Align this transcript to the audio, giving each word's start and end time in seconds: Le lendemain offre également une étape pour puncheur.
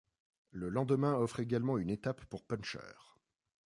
Le 0.49 0.69
lendemain 0.69 1.13
offre 1.13 1.41
également 1.41 1.77
une 1.77 1.91
étape 1.91 2.25
pour 2.25 2.43
puncheur. 2.43 3.19